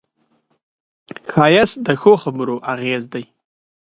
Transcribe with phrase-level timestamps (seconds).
[1.31, 3.23] ښایست د ښو خبرو اغېز دی